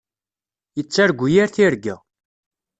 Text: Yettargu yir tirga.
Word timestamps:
Yettargu 0.77 1.27
yir 1.33 1.49
tirga. 1.55 1.95